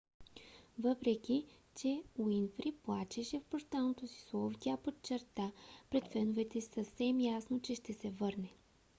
[0.79, 1.45] въпреки
[1.75, 5.51] че уинфри плачеше в прощалното си слово тя подчерта
[5.89, 8.49] пред феновете си съвсем ясно че ще се върне